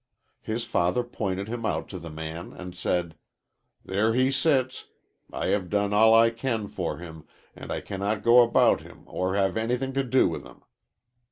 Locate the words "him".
1.47-1.63, 6.97-7.27, 8.81-9.03, 10.43-10.63